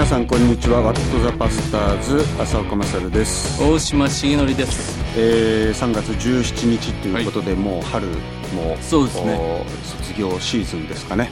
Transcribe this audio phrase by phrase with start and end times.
[0.00, 0.80] 皆さんこんにちは。
[0.80, 4.98] ワットザパスターズ浅岡勝です、大島重則です。
[5.14, 9.66] えー、3月17日ということで、もう春もそうですね。
[9.84, 11.28] 卒業シーズンですかね。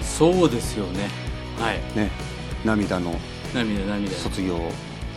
[0.00, 1.10] そうですよね。
[1.60, 1.76] はい。
[1.94, 2.10] ね。
[2.64, 3.14] 涙の
[3.52, 4.10] 涙涙。
[4.12, 4.60] 卒業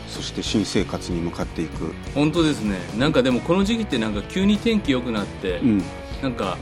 [0.10, 1.94] そして新生活に向かっていく。
[2.14, 2.80] 本当ですね。
[2.98, 5.84] なんかでもこの時期ってなんか急に天気良くなって、うん。
[6.22, 6.58] なんか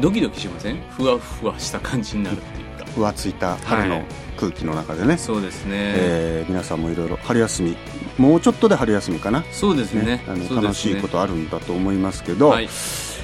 [0.00, 0.80] ドキドキしません？
[0.96, 2.86] ふわふわした感じになるっていうか。
[2.86, 4.06] ふわついた春のはい
[4.38, 7.76] 空気の中でね、そうですね、えー皆さんもいろいろ春休み
[8.16, 10.22] もうちょっとで春休みかな、そうですね。
[10.26, 12.64] あの楽しいことあるんだと思いますけど、はい。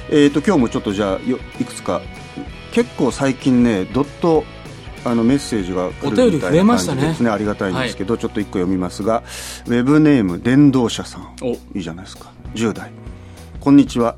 [0.09, 2.01] えー、と今日もちょっとじゃあよいくつか
[2.71, 4.43] 結構最近ねどっと
[5.03, 7.01] あのメッセージが来るみたいなましたね。
[7.01, 7.29] 感じですね。
[7.29, 9.23] ありがたいんですけど、ちょっと一個読みますが
[9.67, 11.35] ウェブネーム電動車さん。
[11.41, 11.53] お。
[11.53, 12.31] いいじゃないですか。
[12.53, 12.91] 10代
[13.59, 14.15] こんにちは。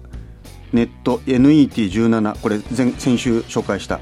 [0.73, 3.99] ネット NET17 これ前先週紹介した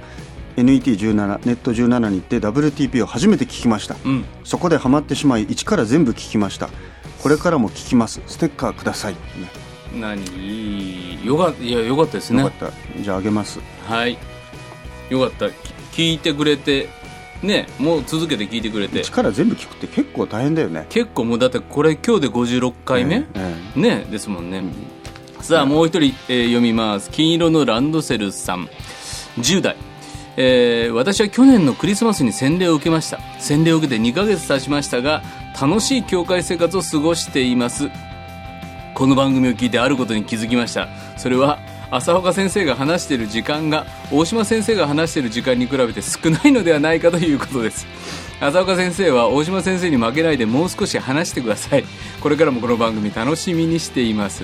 [0.57, 3.95] NET17 ネット17に行って WTP を初めて聞きました。
[4.05, 4.25] うん。
[4.43, 6.69] そこでハマってしまい一から全部聞きました。
[7.21, 8.21] これからも聞きます。
[8.27, 9.19] ステッカーください、ね。
[9.99, 11.25] 何？
[11.25, 12.41] よかいやよかったですね。
[12.41, 13.01] よかった。
[13.01, 13.59] じゃああげます。
[13.87, 14.17] はい。
[15.09, 15.49] よかった。
[15.49, 15.53] き
[15.95, 16.89] 聞いてくれて
[17.41, 18.99] ねもう続けて聞いてくれて。
[18.99, 20.85] 一から全部聞くって結構大変だよね。
[20.89, 23.79] 結構もうだってこれ今日で56回目、えええ。
[23.79, 24.63] ねですもんね、
[25.41, 27.09] さあもう一人、えー読みます。
[27.11, 28.69] 金色のランドセルさん。
[29.39, 29.75] 10代
[30.37, 33.19] えー私は去年のクリスマスに洗礼を受けました。
[33.39, 35.21] 洗礼を受けて2ヶ月経ちましたが
[35.59, 37.89] 楽しい教会生活を過ごしています。
[38.93, 40.87] この番組を聞いてあることに気づきました。
[41.17, 41.59] それは
[41.91, 47.85] 浅岡先生が話している時間が大島先生が話している時間に比べて少ないのではないかということです。
[48.41, 51.85] 浅岡先生は大島先生に負けないでもう少し話してください。
[52.21, 54.43] これからもこの番組楽しみにしています。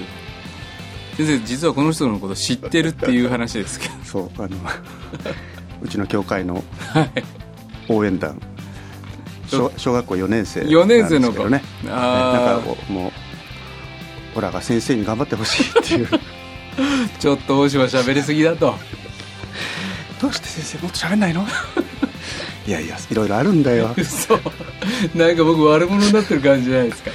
[1.18, 3.94] 先生実はこの人のこと知ってるっていう話ですけど。
[4.06, 4.50] そうあの
[5.82, 6.64] うちの教会の
[7.90, 8.40] 応援団。
[9.48, 11.94] 小小学校4年生4年生の子なんですけどね。
[11.94, 12.66] あー。
[12.66, 13.12] なんかおもう
[14.38, 16.08] オラが先生に頑張ってほしいっていう。
[17.20, 18.76] ちょっと大島喋りすぎだと。
[20.22, 21.46] どうして先生もっと喋んないの？
[22.68, 23.94] いやいやいろいろあるんだよ。
[23.98, 24.36] 嘘。
[25.16, 27.12] なんか僕悪者になってる感じじゃないですか。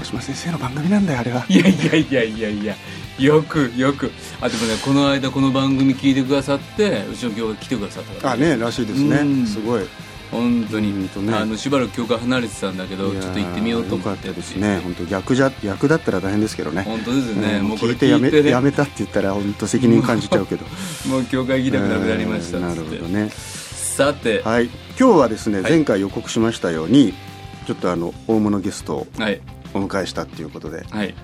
[0.00, 1.44] 大島先生の番組なんだよあれは。
[1.48, 2.74] いやいやいやいやいや
[3.18, 4.10] よくよく。
[4.40, 9.16] あでもねこの間この番組聞いてくださってうちの教会来てくださったからあねらしいですね。
[9.16, 9.46] うん。
[9.46, 9.84] すごい。
[10.30, 11.02] 本当に。
[11.04, 11.08] ね。
[11.32, 14.80] あのしばらく教会離れてたんだけどちょっと行ってみようと思ってですね。
[14.80, 16.82] 本当逆じゃ逆だったら大変ですけどね。
[16.82, 17.68] 本当ですよね、うん。
[17.68, 18.50] もうこれ聞いてね。
[18.50, 20.64] やめたって言ったら本当責任感じちゃうけど。
[21.08, 22.58] もう教会行きたくなくなりました。
[22.58, 23.30] なるほどね。
[23.30, 24.42] さて。
[24.42, 24.66] ははい。
[24.98, 25.72] 今日はですねはい。
[25.72, 27.14] 前回予告しましたように
[27.66, 29.06] ちょっとあの大物ゲストを
[29.72, 30.84] お迎えしたっていうことで。
[30.90, 31.14] はい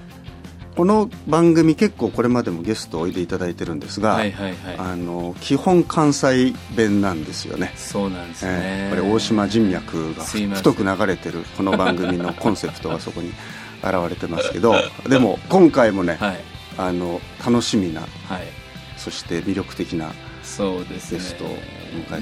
[0.75, 4.79] この番組結構これまでもゲストおいでいただいてるんですが、はいはいはい。
[4.79, 7.73] あの基本関西弁なんですよね。
[7.77, 13.33] そうなんですね、えーこれ大島人脈が太く流れてるこの番組のコンセプトがそこに
[13.83, 14.75] 現れてますけど
[15.09, 16.41] でも今回もね、はい。
[16.79, 18.07] あの楽しみなは
[18.39, 18.63] い。
[18.97, 21.57] そして魅力的なゲストを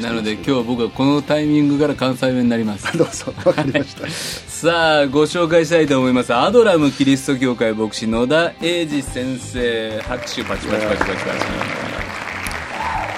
[0.00, 2.86] なので今日僕はこのタイミングから関西弁になります。
[2.98, 3.32] どうぞ。
[3.44, 4.08] わかりました。
[4.08, 6.34] さあご紹介したいと思います。
[6.34, 11.90] アドラムキリスト教会牧師野田英二先生拍手パチパチパチパチパチ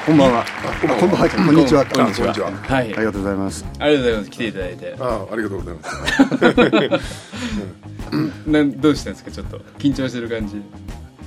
[0.05, 5.75] こんばんはあこんばんはこんにちはこんにちはははいありがとうございますありがとうございます来ていただいてあありがとうござい
[6.89, 10.61] ますなんどうしたんですかちょっと緊張してる感じ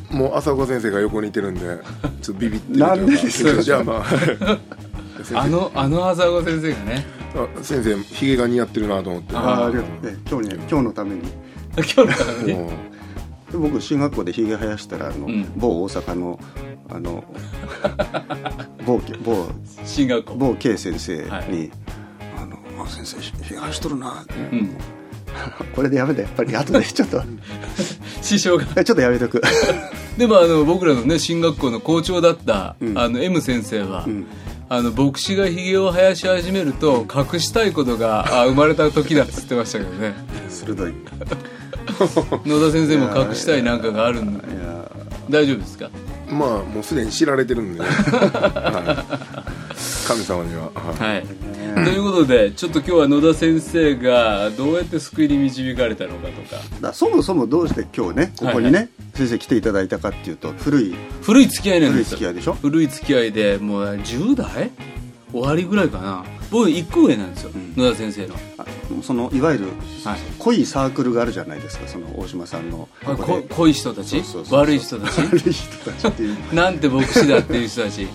[0.10, 1.62] もう浅岡先生が横にいてるんで
[2.22, 4.20] ちょっとビビってるなんでですかじゃあまあ先
[5.34, 7.06] あのあの浅子先生がね。
[7.62, 9.36] 先生ひげが似合ってるなと思って。
[9.36, 9.66] あー。
[9.68, 10.18] ありがとうね。
[10.30, 11.22] 今日ね今日のために。
[11.76, 12.54] 今日のために？
[12.54, 12.72] も
[13.54, 15.52] 僕進学校でひげ生やしたらあの、ん。
[15.56, 16.40] 某大阪の
[16.90, 17.24] あの
[18.86, 19.48] 某某
[19.84, 20.36] 進学校。
[20.36, 21.72] 某 K 先生に、はい。
[22.38, 24.78] あのあ先生ひげ生やしとるなって、うん。
[25.76, 27.22] これでやめてやっぱり後で ちょっと。
[28.22, 28.66] 師匠が。
[28.84, 29.42] ちょっとやめとく。
[30.18, 32.98] でもあの僕らのね進学校の校長だった、うん。
[32.98, 34.26] あの M 先生は、ん
[34.68, 40.14] あの牧師がひげを生やし始めると隠したいことがあ生まれた時だっつってましたけどね。
[40.50, 40.92] 鋭い。
[40.92, 40.94] い
[42.50, 44.92] 野田先生も隠したいなんかがあるんでや
[45.30, 45.90] 大丈夫ですか？
[46.32, 47.86] うまあもうすでに知られてるんで、ね。
[47.86, 49.25] はい、
[50.08, 51.16] 神様には、はい。
[51.16, 51.26] はい
[51.76, 56.62] ということでちょっと今日は野田先生がどうやって救いに導かれたのかとか。
[56.80, 62.18] だそもそもどうして今日ねここにね、はい先生来ていただいたかっていうと古い古い付き合いなん古いですよ。
[62.18, 62.54] 付き合いでしょ？
[62.54, 64.72] 古い付き合いでもう10代
[65.32, 66.24] 終わりぐらいかな。
[66.52, 68.36] 僕1個上なんですよ、野田先生の。
[68.58, 68.66] あ
[69.02, 69.66] そのいわゆる
[70.04, 70.20] はい。
[70.40, 72.88] 濃いサークルがあるじゃないですかその大島さんの。
[73.04, 73.48] あこここで。
[73.56, 74.10] 濃い人たち？
[74.10, 74.60] そうそうそう。
[74.60, 75.22] 悪い人たち？
[75.22, 76.38] 悪い人たちっていう。
[76.56, 78.08] なんて牧師だっていう人たち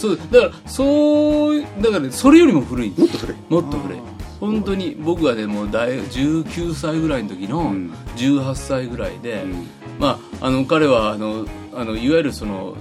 [0.00, 3.36] そうだからそうだからそれよりも古いもっと古い。
[3.50, 3.98] もっと古い。
[4.40, 7.90] 本当に僕がでも大19歳ぐらいの時のん。
[8.16, 9.66] 18歳ぐらいで、ん。
[9.98, 11.44] まああの彼はあの
[11.74, 12.76] あのいわゆるその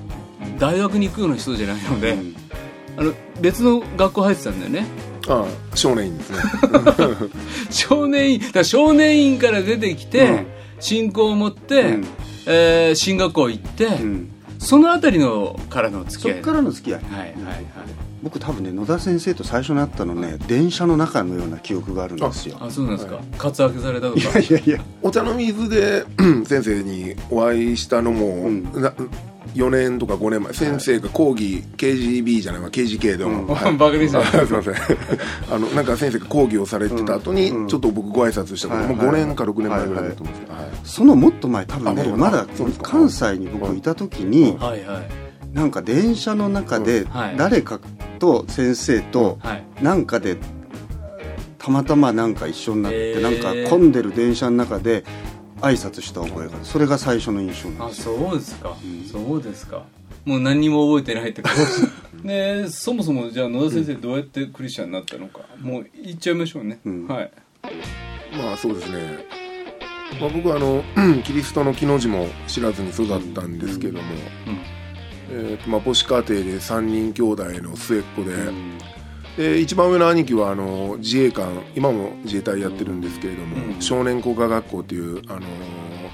[0.57, 2.35] 大学に行くような人じゃないので、うん。
[2.97, 4.85] あの別の学校入ってたんだよね。
[5.27, 6.37] ああ少年院ですね。
[7.69, 10.47] 少年院だ少年院から出てきて、うん。
[10.79, 12.05] 信仰を持って、うん。
[12.47, 16.33] えー進学校行って、うんそのあたりのからの付き合い。
[16.35, 17.03] そっからの付き合い。
[17.03, 17.65] はいはいはい。
[18.21, 22.57] 僕多分ね野田先生と最初に会ったのね電車の中のような記憶があるんですよ。
[22.59, 24.39] あそうなんですか、カツアゲされたとか？
[24.39, 26.03] いやいやお茶の水で
[26.45, 28.63] 先生にお会いしたのも、ん。
[28.73, 28.93] な
[29.55, 34.73] 4年とか5年前先生が講義 KGB じゃないわ KGK でも、はい バカにしたあ すいません。
[35.51, 37.67] あのなんか先生が講義をされてた後に、うん。
[37.67, 38.95] ちょっと僕ご挨拶したこと、はい。
[38.95, 40.41] もう5年か6年前ぐらいだと思うんです。
[40.41, 42.47] けど、はいそのもっと前多分ねまだ
[42.81, 45.09] 関西に僕いた時にはいはい。
[45.53, 47.35] なんか電車の中ではい。
[47.37, 47.79] 誰か
[48.19, 49.63] と先生とはい。
[49.81, 50.37] なんかで
[51.57, 55.03] たまたまなんか一緒になってなんか混んでる電車の中で
[55.61, 59.05] 挨拶した覚えがそれが最初の印象なんあですそうですか、ん。
[59.05, 59.83] そうですか。
[60.25, 67.07] もう何にも覚えてないって感じでそもそもじゃあ野田先生どうやってクリスチャンになったのか、もう言っちゃいましょうね、うん。
[67.07, 67.31] はい。
[68.37, 69.25] まあそうですね、
[70.19, 70.83] まあ、僕はあの
[71.23, 74.03] キリストの木の字も知らずに育ったんですけども、
[75.31, 78.31] えまあ、母子家庭で3人兄弟の末っ子で,、
[79.37, 83.81] で一番上の兄貴はあの自衛官今も自衛隊やってるんですけれども、うん。
[83.81, 85.41] 少年工科学校っていうあの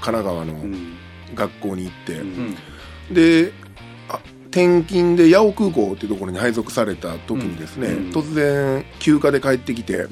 [0.00, 0.96] 奈川のうん。
[1.34, 2.28] 学校に行って、うん。
[2.28, 2.56] うん
[3.12, 3.52] で
[4.08, 4.18] あ
[4.50, 8.10] 転勤で八尾空港っていうところに配属された時にですね、うん。
[8.10, 10.06] 突然休暇で帰ってきて、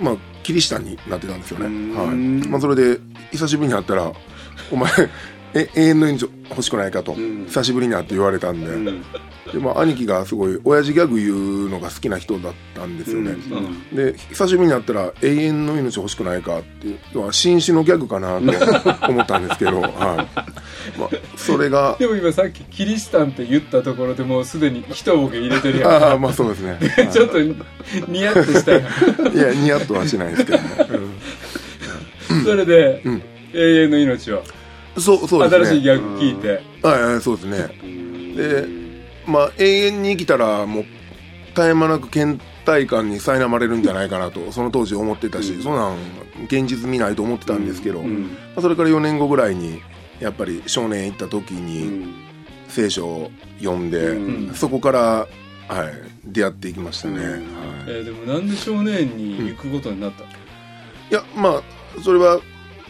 [0.00, 1.96] まあキリシタンになってたんですよね、うん。
[1.96, 2.48] はい。
[2.48, 3.00] まあ、それで
[3.32, 4.12] 久しぶりに会ったら
[4.70, 4.90] 「お前
[5.54, 7.46] え永遠の命欲しくないか」と、ん。
[7.46, 9.02] 久しぶりに会って言われたんで,、うん
[9.52, 18.44] でまあ、兄貴がすごい親父ギャグ言うのが好きな人だったんですよね、うんで久しぶりに会ったら「永遠の命欲しくないか」っていう要は紳士のギャグかなと
[19.08, 19.90] 思ったんですけど、はい。
[20.98, 25.90] まあ、それがでも今さっきキリシタンって言ったところでもうすでに一ボケ入れてるやん。
[25.90, 26.78] ああまあそうですね。
[27.12, 28.82] ちょっとニヤッとしたやん。
[28.82, 30.64] いやニヤッとはしないですけどね、
[32.44, 33.22] それで、うん。
[33.54, 34.40] 永遠の命は
[34.96, 35.66] うんそうそうですね。
[35.66, 37.68] 新しいギャグ聞いて、はいはいそうですね。
[38.36, 38.85] で
[39.26, 40.84] まあ永遠に生きたらもう
[41.54, 45.96] 絶え間なく倦怠感に苛まれるんじゃないかなとその当時思ってたし、そんなん
[46.46, 49.80] 現実見ないと思ってたんですけど、まあそれから4年後ぐらいに
[50.20, 52.12] やっぱり少年院行った時に
[52.68, 54.54] 聖書を読んで、うん。
[54.54, 55.28] そこから、はい、
[56.24, 57.22] 出会っていきましたね、うん。
[57.22, 57.42] はい、
[57.86, 60.32] えーでもなんで少年に行くことになったの、い
[61.10, 61.62] やま
[61.96, 62.40] あそれは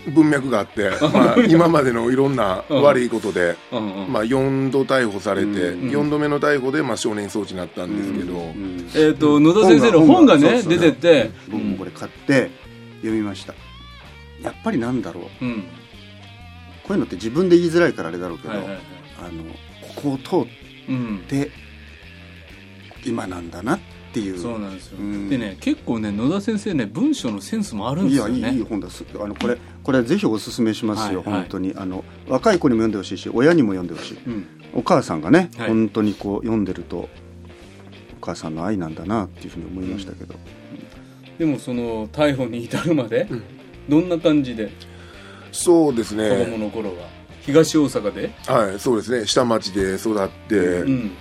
[0.09, 8.55] 文脈があって、まあ、 今までのいろんな悪いことで、まあ、4度逮捕されて、うん4度目の逮捕で、まあ、少年送致になったんですけど、
[8.95, 11.31] えっ、と野田先生の本がね出てて。
[11.49, 12.51] 僕もこれ買って
[12.99, 13.55] 読みました。
[14.43, 15.45] やっぱりなんだろう。
[15.45, 15.65] うん、
[16.83, 18.63] こういうのって自分で言いづらいからあれだろうけど、あの
[19.95, 20.53] ここを通っ
[20.89, 21.25] うん。
[21.29, 21.51] て
[23.05, 24.39] 今なんだなっていう。
[24.39, 25.29] そうなんですよ、うん。
[25.29, 28.59] でね結構ね野田先生ね文章のセンスもあるんでいやいいすよね。
[28.59, 31.41] いい本ですあのこれこれぜひおすすめしますよ、はいはい。
[31.43, 31.75] 本当に。
[31.77, 34.19] あの若い子にも読んでほしいし親にも読んでほしい。
[34.27, 34.47] うん。
[34.75, 35.69] お母さんがね、はい。
[35.69, 37.09] 本当にこう読んでるとお
[38.21, 40.35] 母さんの愛なんだなっていうふうに思いましたけど、
[41.39, 43.43] でもその逮捕に至るまで、うん。
[43.89, 44.71] どんな感じで？
[45.53, 47.09] そうです子供ね、の頃は？
[47.43, 49.27] 東大阪で、はい、そうですね。
[49.27, 51.13] 下町で育って、うん。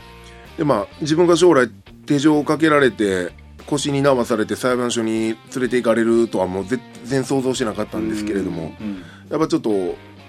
[0.57, 1.69] でまあ、自分が将来
[2.05, 3.31] 手錠をかけられて
[3.65, 9.69] 腰に縄されて裁判所に連れて行かれるとはもう全然想像してなかったんですけれども、うんやっぱちょっと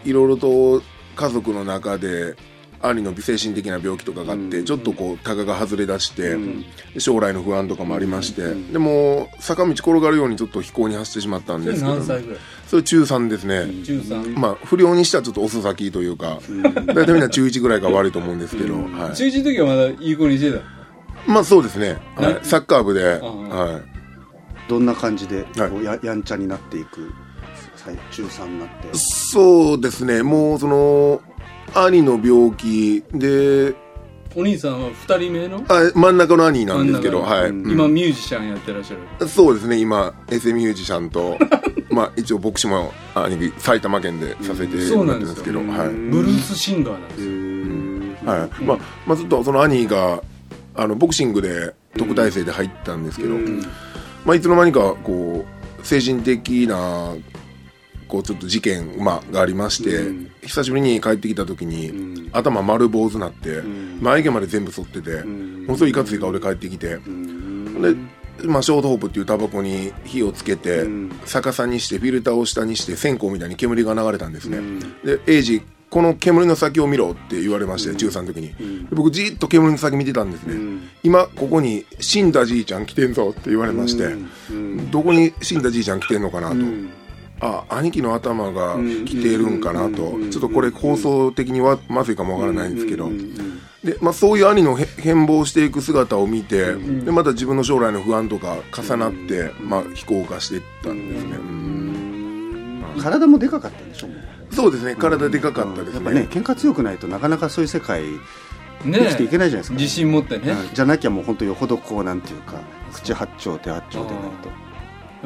[0.07, 0.83] いろいろと
[1.17, 2.35] 家族の中で
[2.81, 6.65] 兄の精神的な病気とかがあって、うんちょっとこうタガが外れ出して、うん。
[6.99, 12.41] 将来の不安とかもありまして、うんでも坂道転がるようにちょっと飛行に走ってしまったんですけど何歳ぐらい？
[12.67, 16.39] それ中3ですね、13、まあ不良にしてはちょっと遅咲きというか、
[16.87, 20.65] 大体みんな中1ぐらいが悪いと思うんですけど、中1の時はまだいい子にしてた
[21.27, 22.35] まあそうですね、はい。
[22.35, 23.83] なサッカー部で、んはい、
[24.69, 25.71] どんな感じではい。
[25.71, 27.13] こうややんちゃになっていく
[27.77, 28.89] 最中3になって。
[28.95, 30.23] そうですね。
[30.23, 31.21] もうその
[31.75, 33.75] 兄の病気で。
[34.35, 35.65] お兄さんは2人目の？
[35.69, 37.71] あ真ん中の兄なんですけど、はい、うん。
[37.71, 39.29] 今ミュージシャンやってらっしゃる。
[39.29, 39.79] そうですね。
[39.79, 41.39] 今エセミュージシャンと
[41.91, 48.31] まあ一応牧師も兄貴埼玉県でさせてもらってるんですけど、うんはい、ブルースシンガーなんですよ。
[48.31, 48.65] はい。
[48.65, 50.21] まあ、まあずっとその兄が
[50.77, 53.35] あのボクシングで特待生で入ったんですけど、
[54.25, 55.45] まあ、いつの間にかこ
[55.81, 57.15] う精神的な
[58.09, 60.31] こうちょっと事件、まあ、がありまして、うん。
[60.43, 62.31] 久しぶりに帰ってきた時に、ん。
[62.33, 63.99] 頭丸坊主になって、ん。
[64.01, 65.65] 眉毛まで全部剃ってて、ん。
[65.65, 67.83] ものすごいいかつい顔で帰ってきて、うん。
[67.83, 71.21] でまあ、ショートホープっていうタバコに火をつけて、うん。
[71.25, 74.79] 逆さにしてフィルターを下にして線香みたいに煙が流れたんですね、うん。
[75.03, 78.49] でエイジこの煙の先を見ろって言われまして、中3の時に、
[78.89, 80.81] で僕じーっと煙の先見てたんですね、ん。
[81.03, 84.05] 今ここに死んだじいちゃん来てんぞって言われまして、
[84.51, 84.91] うん。
[84.91, 86.91] どこに死んだじいちゃん来てんのかなと、うん。
[87.41, 90.31] あ兄貴の頭が来てるんかなと、うん。
[90.31, 93.11] ちょっとこれ放送的にはまずいかもわからないんですけど、
[93.85, 102.83] で、まあ、そういう兄のへ変貌していく姿を見て、でまた自分の将来の不安とか重なって、まあ、非行化していったんですね、うん。
[102.99, 103.89] 体もでかかったん。
[103.89, 104.97] でしょもうそうですね。
[104.97, 108.03] 体でかかったですね,、やっぱね喧嘩強くないとなかなかそういう世界
[108.85, 109.77] ねできていけないじゃないですか。
[109.77, 110.75] 自信持ってね、うん。
[110.75, 112.55] じゃなきゃもう本当よほどこうなんていうか
[112.93, 114.67] 口八丁手八丁でないと。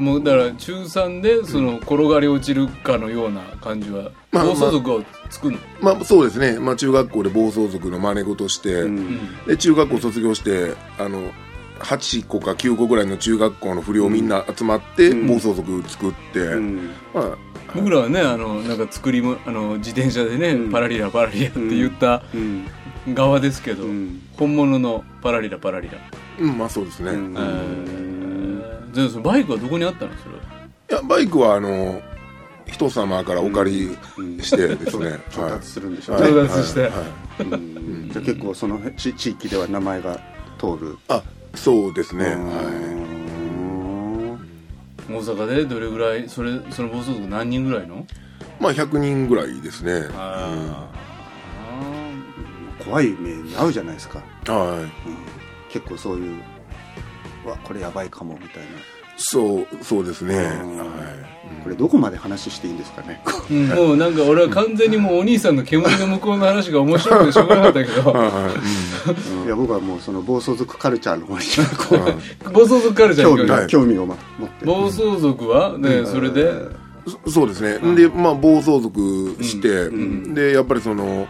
[0.00, 9.46] もうだから中3でその転がり落ちるかのような感じはまあ暴走族を作るの、まあそうですね、まあ、中学校で暴走族の真似事して、うん。
[9.46, 11.30] で中学校卒業してあの
[11.80, 16.90] 8個か9個ぐらいの中学校の不良みんな集まって暴走族作って、うん。
[17.12, 17.38] まあ
[17.74, 20.70] 僕らはねあのなんか作りもあの自転車でね、うん。
[20.70, 22.66] パラリラパラリラって言ったうん。
[23.14, 24.20] 側ですけど、うん。
[24.36, 25.98] 本物のパラリラパラリラ、
[26.38, 27.34] うんまあそうですね、うん。
[27.34, 28.94] えー。
[28.94, 30.42] じゃあそのバイクはどこにあったのそれは？
[30.90, 32.02] いやバイクはあの
[32.66, 36.32] 人様からお借りしてですね、調達するんでしょうはい。
[36.32, 36.80] ね調達して。
[36.82, 36.90] はい。
[36.90, 37.04] はい。
[37.42, 38.10] うん。
[38.12, 40.20] じゃあ結構その地地域では名前が
[40.58, 40.98] 通る。
[41.08, 41.22] あ
[41.54, 42.32] そうですね、は
[45.08, 45.16] うん。
[45.16, 47.96] 大阪でどれぐらいそれその暴走族何人ぐらいの？
[47.96, 48.06] い、
[48.60, 50.08] まあ100人ぐらいですね。
[50.12, 50.88] あ
[52.84, 54.80] 怖い目に遭うじゃないですか、はい。
[54.80, 54.90] うん。
[55.70, 56.42] 結構そういうう
[57.44, 58.68] わこれやばいかもみたいな。
[59.22, 60.78] そうそうですね、ん。
[60.78, 60.88] はい。
[61.62, 63.22] これどこまで話していいんですかね。
[63.50, 63.66] うん。
[63.68, 68.12] もうなんか俺は完全にもうお兄さんの煙の向こうの話が面白くてしょうがなかったけど。
[68.12, 68.50] はいは
[69.42, 69.46] い。
[69.46, 71.44] いや僕はもうその暴走族カルチャーの方に
[72.54, 73.66] 暴走族カルチャーに興味はい。
[73.66, 74.16] 興味を持っ
[74.48, 74.64] て。
[74.64, 76.44] 暴走族はねそれで？
[76.44, 76.76] うん
[77.24, 80.34] そそうですね、でまあ暴走族して、ん。
[80.34, 81.26] でやっぱりその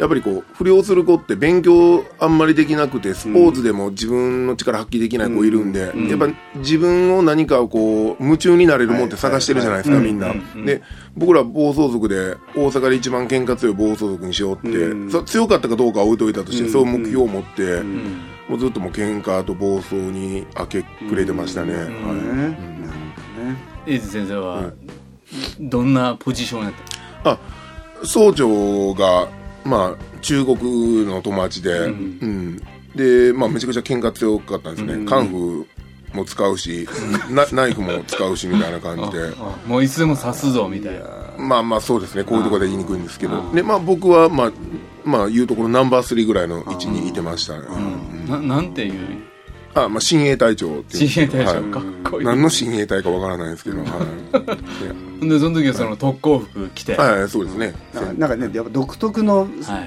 [0.00, 6.08] やっぱりこう不良する子って勉強あんまりできなくてスポーツでも自分の力発揮できない子いるんで、ん。
[6.08, 10.42] やっぱ自分を何かをこう夢中になれるもんって探してるじゃないですか、はいみんな、うん。
[10.56, 10.64] うん。
[10.64, 10.82] で
[11.14, 15.10] 僕ら暴走族で大阪で一番喧嘩強い暴走族にしようって、うん。
[15.10, 16.70] そ強かったかどうかは置いといたとして、うん。
[16.72, 17.96] そういう目標を持って、うん。
[18.48, 21.76] もうずっともう喧嘩と暴走に明け暮れてましたね、ん。
[21.76, 21.84] はい。
[21.84, 22.72] ねなるほど
[23.50, 24.72] ねエイジ先生ははい
[25.60, 26.72] どんなポジションやっ
[27.22, 27.30] た？
[27.32, 27.38] あ
[28.02, 29.28] 総長が
[29.64, 32.60] まあ中国の友達で、うん。
[32.94, 35.06] でまあめちゃくちゃ喧嘩強かったんですね、うん。
[35.06, 35.66] カンフー
[36.16, 36.88] も使うし、
[37.30, 39.32] なナイフも使うしみたいな感じで。
[39.38, 41.04] あもういつでも刺すぞみたいな。
[41.38, 42.24] まあまあそうですね。
[42.24, 43.50] こういうところで言いにくいんですけど。
[43.54, 44.52] でまあ僕はまあ
[45.04, 48.28] まあ言うところナンバー3ぐらいの位置にいてました、うん。
[48.28, 48.92] ななんていう
[49.74, 51.08] あまあ親衛隊長っていう。
[51.08, 51.70] 親衛隊長はい。
[51.70, 52.26] かっこいい。
[52.26, 53.84] 何の親衛隊かわからないんですけど、 は
[55.22, 55.28] い。
[55.28, 57.74] でその時はその特攻服着て、はい、はい、そうですね。
[58.18, 59.46] なんかねやっぱ独特の、は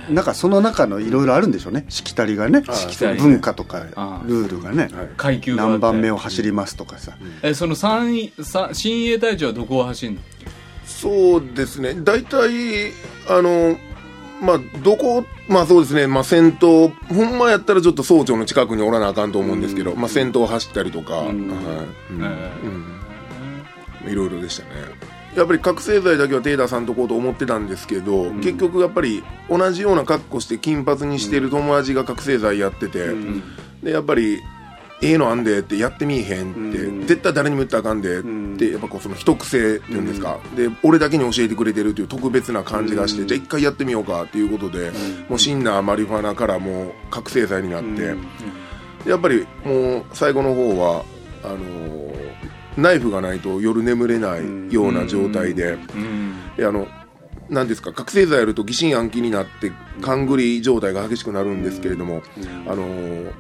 [0.09, 0.13] い。
[0.13, 1.85] なんかその中のいろいろあるんでしょうね。
[1.89, 2.63] しきたりがね。
[2.67, 3.19] あしきたり。
[3.19, 3.79] 文化とか
[4.25, 5.09] ルールがね、はい。
[5.17, 8.31] 階級何番目を走りますとかさ、えその三
[8.73, 10.19] 親衛隊長はどこを走るの？
[10.85, 11.95] そうですね。
[12.03, 12.91] 大体
[13.27, 13.77] あの
[14.43, 16.07] まあどこまあそうですね。
[16.07, 21.85] まあ先頭ほんまやったらちょっと総長の近くにおらなあかんと思うんですけど、まあ先頭を走ったりとか、んは
[24.05, 24.11] い。
[24.11, 24.69] いろいろでしたね。
[25.35, 33.07] やっぱり覚醒剤だけは手出さんとこうと思ってたんですけど、結局やっぱり同じような格好して金髪にしてる友達が覚醒剤やってて、
[33.81, 34.41] でやっぱり
[35.03, 37.07] ええのあんでってやってみいへんって、うん。
[37.07, 38.71] 絶対誰にも言ったらあかんでって、ん。
[38.71, 44.91] やっぱこうその一癖っていうんですか、で俺だけに教えてくれてるという特別な感じがして、じゃあ一回やってみようかっていうことで、
[45.29, 48.15] もうシンナーマリファナからもう覚醒剤になって、
[49.03, 51.03] でやっぱりもう最後の方は
[51.43, 52.13] あのー
[52.75, 56.33] ナイフがないと夜眠れないような状態で、うん。
[56.57, 56.87] であの
[57.49, 57.93] 何ですか？
[57.93, 62.23] 覚醒剤やると疑心暗鬼になって勘繰り状態が激しくなるんですけれども、
[62.65, 63.31] あのー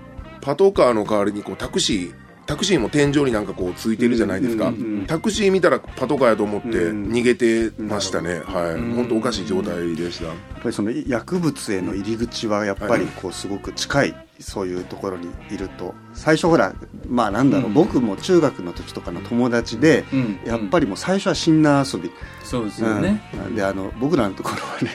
[0.43, 2.13] パトカーの代わりにこうタクシー
[2.45, 15.93] タクシーも天井になんかこうついてるじゃないですか、うんうんうんタクシー見たらパトカーやと思ってうん逃げてましたね、はい、ん本当おかしい状態でした、やっぱりその薬物への入り口はやっぱりこうすごく近い、そういうところにいると。
[16.13, 16.73] 最初ほら
[17.07, 17.73] まあなんだろう、うん。
[17.73, 20.39] 僕も中学の時とかの友達で、うん。
[20.45, 22.11] やっぱりもう最初はシンナー遊び、
[22.43, 23.55] そうですよね、うん。
[23.55, 24.89] であの僕らのところはね、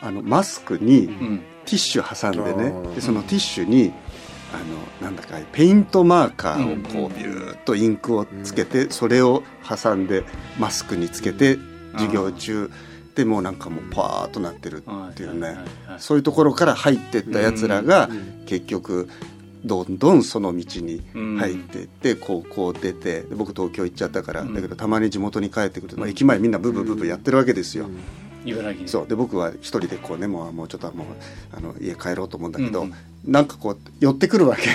[0.00, 1.42] あのマスクにうん。
[1.66, 3.92] ティッシュ挟んでね、でそのティッシュに
[4.52, 10.24] あのなんだかペイントマーカーをこうビューッとインクをつけて、それを挟んで
[10.58, 11.58] マスクにつけて
[11.94, 12.70] 授業中。
[13.16, 15.56] でもうなんかもうパーッとなってるっていうね、
[15.96, 18.10] そういうところから入ってったやつらが
[18.44, 19.08] 結局
[19.64, 21.02] どんどんその道に
[21.38, 27.88] 入っていって、高校出てで僕東京行っちゃったから、だけどたまに地元に帰ってくると、まあ、駅前みんなブブブブやってるわけですよ、
[28.46, 28.88] 茨城に。
[28.88, 29.08] そう。
[29.08, 31.06] で僕は一人でこうねもうもうちょっともう
[31.56, 34.68] あの家帰ろうと思うんだけど、うんなんかこう寄ってくるわけ、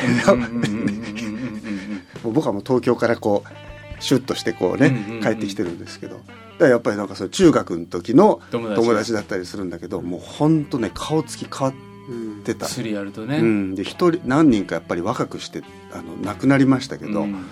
[2.22, 6.18] 僕はもう東京からこうシュッとしてこうね、うんうんうん帰ってきてるんですけど。
[6.18, 6.26] だか
[6.66, 17.46] らやっぱりなんかそ中学の時の友達だったりするんだけどもうほんとね顔つき変わってた、やるとね、うん、で一人何人かやっぱり若くしてあの亡くなりましたけど、うんうん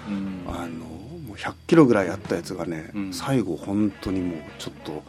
[0.47, 0.85] あの
[1.29, 3.13] もう100キロぐらいあったやつがね、うん。
[3.13, 5.03] 最後本当にもうちょっと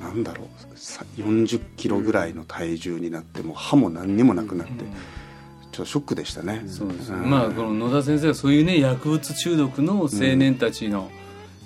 [0.00, 6.62] なんだろうさ40キロぐらいの体重になってもう歯も何にもなくなって、ちょっとショックでしたね。
[6.66, 7.30] そうですね、ん。
[7.30, 11.10] まあこの野田先生がそういうね薬物中毒の青年たちの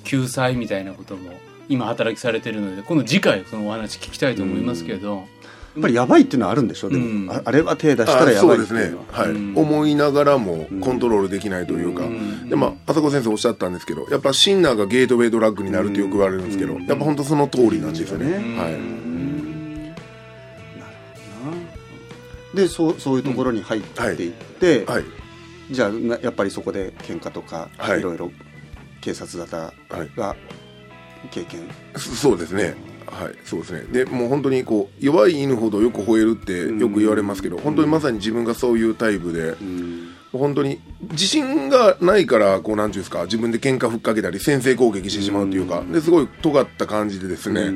[0.04, 1.32] 救済みたいなことも
[1.68, 5.24] 今働きされてるので今度次回そのお話聞きたいと思いますけど、
[5.74, 7.30] やっぱりやばいっていうのはあるんでしょう、でも、うん。
[7.30, 8.80] ああれは手出したあらやばいそうですね。
[8.80, 9.56] っていうのは、はい、うん。
[9.56, 12.48] 思いながらもコントロールできないというか、ん。
[12.48, 16.86] でまあ浅子先生おっしゃったんですけどやっぱシンナーがゲートウェイドラッグになるってよく言われるんですけど、うん。
[16.86, 18.68] やっぱ本当その通りなんですよね、うんは
[22.54, 25.04] い、でそうそういうところに入っていって、はい。
[25.70, 28.00] じゃあなやっぱりそこで喧嘩とか、はい。
[28.00, 28.30] い、ろいろ
[29.00, 29.74] 警察沙はい。
[29.88, 30.34] 汰が
[31.30, 32.74] 経験、そそうですね
[33.10, 33.82] はいそうですね。
[33.92, 40.08] でもう本当にこう弱い犬ほどよく吠えるってよく言われますけど、本当にまさに自分がそういうタイプで、うん。
[40.30, 40.78] 本当に
[41.12, 47.70] 自信がないからこうなんていうんですか自分で喧嘩ふっかけたり先制攻撃してしまうというか、ですごい尖った感じでですね、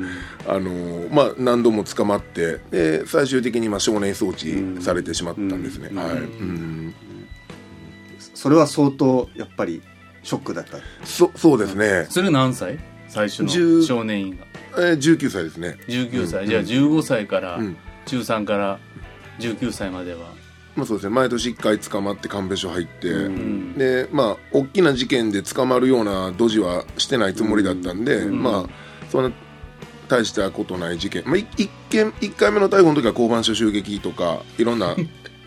[0.47, 6.93] あのーまあ何度も捕まってで最終的にまあ少年送致されてしまったんですね、うんはい、うん、
[8.35, 9.81] それは相当やっぱり
[10.21, 10.77] ショックだった？
[11.03, 12.77] そそうですね、それ何歳？
[13.07, 14.45] 最初10の少年院が
[14.77, 15.77] えー、19歳ですね。
[15.87, 17.77] 19歳、じゃあ15歳から、うん。
[18.05, 18.79] 中3から
[19.39, 20.19] 19歳までは、
[20.75, 21.15] まあそうですね。
[21.15, 23.73] 毎年1回捕まって鑑別所入って、うん。
[23.77, 29.31] でまあ大きな事件で捕まるようなドジはしてないつもりだったんで、まあそんな
[30.07, 34.95] 大したことない事件、まあ、い一件1回目の逮捕の時は交番所襲撃とかいろんな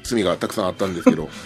[0.06, 1.28] 罪がたくさんあったんですけど。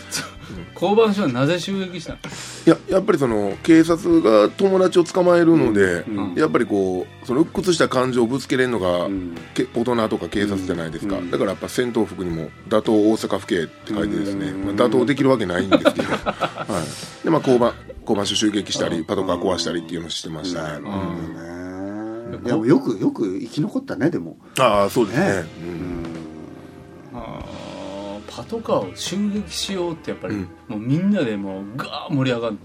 [0.75, 2.19] 交番所はなぜ襲撃したの？
[2.19, 9.37] いややっぱりその警察が友達を捕まえるので、んやっぱりこうその鬱屈した感情をぶつけれるのが、ん。
[9.55, 11.31] け大人とか警察じゃないですか、うん。
[11.31, 16.85] だからやっぱ戦闘服にも「打倒大阪府警」って書いてですね、まあ、打倒できるわけないんですけど、 は
[17.23, 22.33] い、でまあ交番交番所襲撃したりパトカー壊したりっていうのをしてましたね、うん。
[22.33, 22.39] ね。
[22.45, 24.37] いやよくよく生き残ったねでも。
[24.59, 25.27] ああそうですね。
[25.27, 26.00] ねうん
[28.31, 30.49] パトカーを襲撃しようってやっぱり、うん。
[30.69, 32.59] もうみんなでもうガー盛り上がる。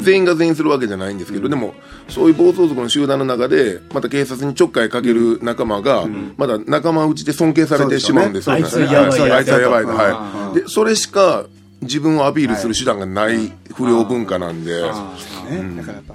[0.00, 1.74] 全員が全員するわけじゃないんですけど、でも
[2.08, 6.04] そういう暴走族の集団の中でまた警察にちょっかいかける仲間が、
[6.36, 8.56] まだ仲間内で尊敬されてしまうんですよ。
[8.56, 9.84] ねそうですよねあいつはやばいあいつはやばい。
[9.84, 11.46] とやつだとはいでそれしか
[11.80, 15.16] 自分をアピールする手段がない不良文化なんで、あ
[15.48, 16.14] ね、だからやっぱ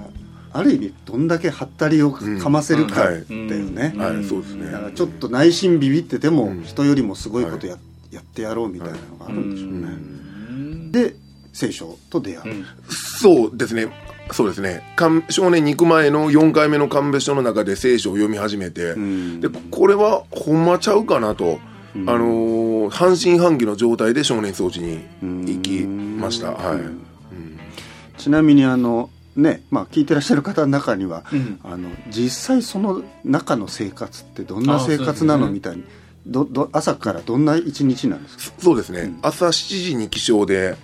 [0.52, 4.24] ある意味どんだけハったりをかませるかだよね、はい。
[4.24, 4.70] そうですね。
[4.70, 7.76] だからちょっと内心ビビってても、人よりもすごいことや,、
[8.14, 11.16] やってやろうみたいなのがあるんでしょうね、うんで
[11.54, 12.66] 聖書と出会う、うん。
[12.88, 13.88] そうですね。
[14.32, 14.82] そうですね。
[14.96, 19.40] か少年に行く前の4回目の鑑別書の中で聖書を読み始めて、ん。
[19.40, 21.60] でこれはほんまちゃうかなと、
[21.94, 31.60] あのー半信半疑の状態で少年装置に行きました、はい、ちなみにあのねまあ聞いてらっしゃる方の中には、うん。
[31.62, 35.36] あの実際その中の生活ってどんな生活なあそうですね。
[35.38, 35.84] のみたいに
[36.26, 38.54] どど朝からどんな一日なんですか？
[38.58, 39.50] そうですね、朝7
[39.84, 40.76] 時に起床で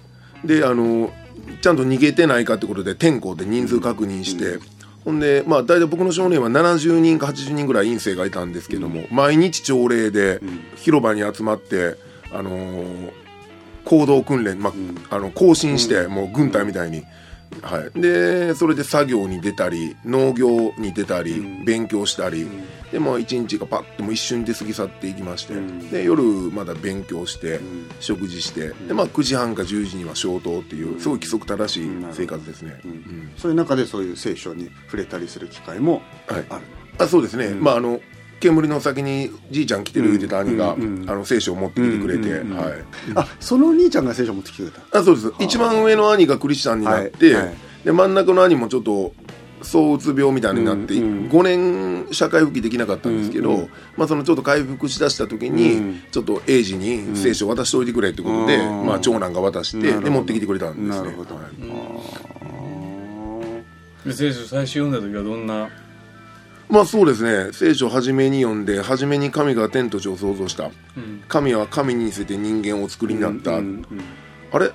[0.44, 1.10] であの
[1.62, 4.58] ちゃんと逃げてないかってことで天候で人数確認して、
[5.04, 10.40] ほんでまあ大体僕の少年は70人か80人ぐらい院生がいたんですけども、毎日朝礼で
[10.76, 11.96] 広場に集まって
[12.32, 13.10] あのー
[13.86, 14.72] 行動訓練、ま
[15.10, 17.02] ああの更新して、もう軍隊みたいに。
[17.62, 22.46] はい、でそれで作業に出たり農業に出たり、勉強したり、
[22.92, 25.54] でもう一日がパッともう一瞬で過ぎ去っていきまして、
[25.90, 27.60] で夜まだ勉強して、
[28.00, 33.32] 食事して、でまあ9時半か10時には消灯っていうすごい規則正しい生活ですね、うん。
[33.36, 36.44] そういう中でそういう聖書に触れたりする機会もはい。
[36.48, 36.62] ある、
[36.98, 38.00] あそうですね、まああの
[38.40, 42.74] 煙の先にじいちゃん来てる言ってた兄が、うんうんあの聖書を持ってきてくれて、うんうんうんはい。
[43.14, 44.98] あそのお兄ちゃんが聖書持ってきてくれた。
[44.98, 45.32] あそうです。
[45.38, 47.46] 一番上の兄がクリスチャンになって、はい。
[47.46, 47.54] はい。
[47.84, 49.14] で真ん中の兄もちょっと
[49.62, 51.28] 躁うつ病みたいになって、うんうん。
[51.28, 51.42] 5
[52.06, 53.70] 年社会復帰できなかったんですけど、うんうん。
[53.96, 56.02] まあ、そのちょっと回復しだした時に、うん。
[56.10, 58.86] ちょっと英治に聖書渡しておいてくれってことで、うん。
[58.86, 61.04] まあ、長男が渡してで持ってきてくれたんですね。
[61.04, 61.34] なるほど。
[61.36, 61.44] はい。
[64.06, 65.68] で聖書最初読んだ時はどんな
[66.70, 67.52] まあそうですね。
[67.52, 70.70] 聖書を初めに読んで初めに神が天と地を創造した。
[70.96, 71.22] うん。
[71.28, 73.64] 神は神に似せて人間をお作りになった、う
[74.52, 74.70] あれ？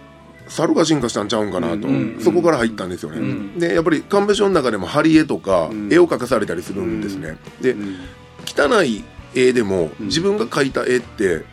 [0.47, 5.91] 猿が進化したんちゃうんかなと、うんそこから入ったんですよね、うんでやっぱり鑑別書の中でも貼り絵とかうん。
[5.91, 7.97] 絵を描かされたりするんですね、でうん。
[8.45, 9.03] 汚い
[9.33, 10.05] 絵でもうん。
[10.05, 11.45] 自分が描いた絵って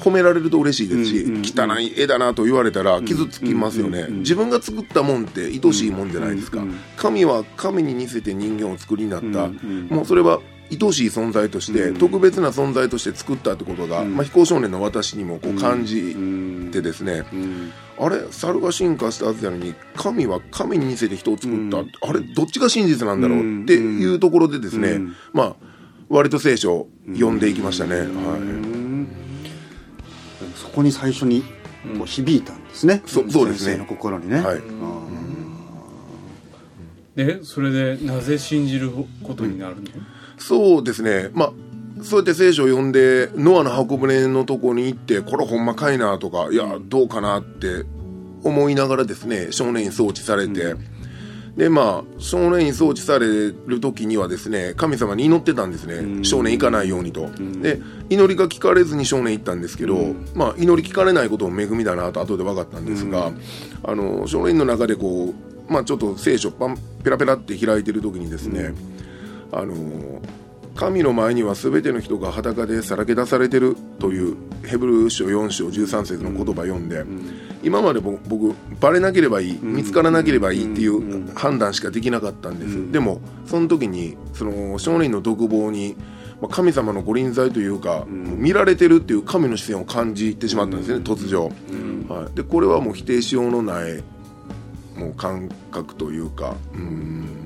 [0.00, 14.16] 褒められると嬉しいですし、うんうん汚い絵だなと言われたら傷つきますよね、うんうん自分が作ったもんって愛しいもんじゃないですか、うんうん神は神に似せて人間を作りになった、うんもうそれは愛しい存在として、うん特別な存在として作ったってことが、うん。
[14.16, 16.18] まあ、非行少年の私にもこう感じう
[16.68, 17.72] んてですね、うん。
[17.98, 21.92] あれ猿が進化したはずなのに神は神に似せて人を作った、うん。
[22.02, 25.16] あれどっちが真実なんだろうっていうところでですね、うん。
[25.32, 25.56] まあ
[26.08, 28.40] 割と聖書を読んでいきましたね、うはい、
[30.76, 31.42] こに最初に
[31.98, 33.72] こう響いたんですね、そそうですね。
[33.72, 34.58] 先生の心にね、はい。
[34.58, 34.60] あ
[37.16, 38.90] でそれでなぜ信じる
[39.22, 39.82] ことになるの、
[40.36, 41.30] そうですね。
[41.32, 41.52] まあ
[42.02, 47.86] そうやって聖書を読んでノアの箱舟のとこに行ってこれほんまかいなとかいやどうかなって
[48.44, 50.74] 思いながらですね少年院送致されて、
[51.56, 53.26] でまあ少年院送致され
[53.66, 56.24] る時にはですね神様に祈ってたんですね、うん。
[56.24, 57.62] 少年行かないようにと、ん。
[57.62, 60.28] で祈りが聞かれずに少年行ったんですけど、うん。
[60.34, 63.32] まあ祈り聞かれないことも恵みだなと後で分かったんですが、
[63.82, 65.34] あの少年院の中でこ
[65.68, 68.74] うまあちょっと聖書パンペラペラって開いてる時にですね、
[69.50, 69.74] あの
[70.76, 77.04] 神の前には全ての人が裸でさらけ出されてるというヘブル書4章13節の言葉読んで、
[77.62, 85.96] 今まで僕僕バレなければいい見つからなければいいっていう判断しかできなかったんです、でもその時にその少年の独房に
[86.42, 91.50] まあ神様の御臨在というか、見られてるっていう神の視線を感じてしまったんですね、突如、
[92.12, 94.02] はい、でこれはもう否定しようのない
[94.94, 97.20] もう感覚というかうん。
[97.20, 97.45] はい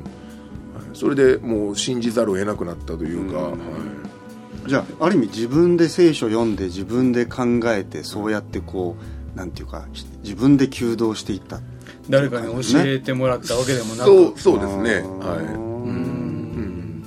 [1.00, 3.56] それでもう信じざるを得なくなったというか、は
[4.66, 4.68] い。
[4.68, 8.96] じゃあある意味自分で聖書読んで自分で考えてそうやってこ
[9.34, 9.86] うなんていうか
[10.22, 11.62] 自分で求道していった
[12.10, 14.90] 誰かに教えてもらったわけでもなく、そうそうですね。
[15.20, 15.38] はい。
[15.38, 17.02] うん。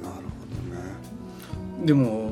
[0.00, 0.14] なる
[1.80, 2.29] ほでも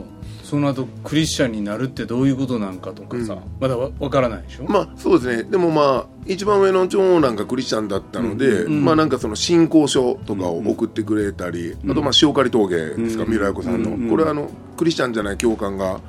[0.49, 3.41] その後クリスチャンになるってどういうことなんかとかさ、うん。
[3.61, 5.43] まだわわからないでしょ、まあそうですね。
[5.43, 8.83] でもまあ一番上の長男がクリスチャンだったので、うん。
[8.83, 13.31] まあなんかその信仰書とかを送ってくれたり、あとまあ塩刈峠ですか、うん。
[13.31, 14.09] 三浦子さんの、うん。
[14.09, 16.01] これはあのクリスチャンじゃない教官が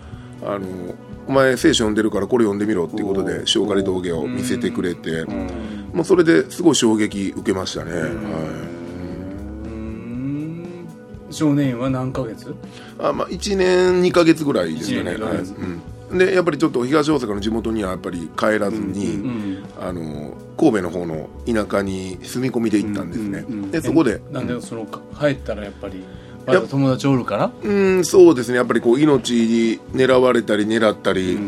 [0.45, 0.65] あの
[1.27, 5.25] お前聖書読んでるからこれ読んでみろっていうことで塩刈峠を見せてくれて、
[5.93, 8.01] もうそれですごい衝撃受けましたね、はい。
[8.03, 8.05] う
[8.65, 8.68] ん
[11.31, 12.55] 少年院は何ヶ月？
[12.99, 15.37] あまあ、1年2か月ぐらいですかね、はい。
[16.11, 23.71] うん、でやっぱりちょっと東大阪の地元にはやっぱり帰らずに、うんあの神戸の方の田舎に住み込みで行ったんですね、うんうんうん。
[23.71, 26.03] でそこでなんでそのか帰ったらやっぱり
[26.45, 27.51] まだ友達おるから？
[27.63, 28.57] うんそうですね。
[28.57, 31.39] やっぱりこう命に狙われたり狙ったり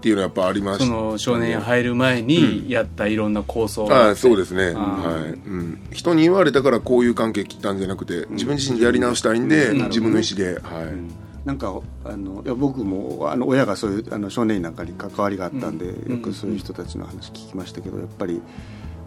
[0.00, 5.32] っていうのはやっぱありまそしの少年院入る前にやったいろんな構想た、ああそうですね、あはい。
[5.32, 9.88] うん、人に言われたからこういう関係切ったんじゃなくて自分自身でやり直したいんで、うん。
[9.88, 11.46] 自分の意思で、はい。
[11.46, 16.16] なんかあのいや僕もあの親がそういうあの少年院なんかに関わりがあったんで、うん。
[16.16, 18.40] よくそういう人たちの話聞きましたけどやっぱり